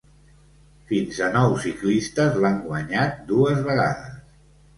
[0.91, 4.19] Fins a nou ciclistes l'han guanyat dues vegades.